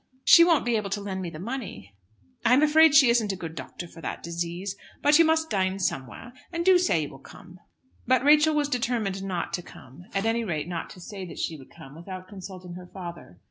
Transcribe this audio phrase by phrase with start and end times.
[0.25, 1.93] "She won't be able to lend me the money?"
[2.43, 4.75] "I'm afraid she isn't a good doctor for that disease.
[5.03, 7.59] But you must dine somewhere, and do say you will come."
[8.07, 11.55] But Rachel was determined not to come, at any rate not to say that she
[11.55, 13.37] would come without consulting her father.